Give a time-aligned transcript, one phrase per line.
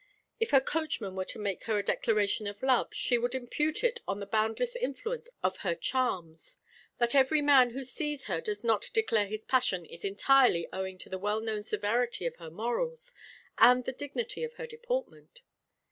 [0.39, 3.97] If her coachman were to make her a declaration of love she would impute it
[4.07, 6.57] to the boundless influence of her charms;
[6.97, 11.09] that every man who sees her does not declare his passion is entirely owing to
[11.09, 13.13] the well known severity of her morals
[13.59, 15.41] and the dignity of her deportment.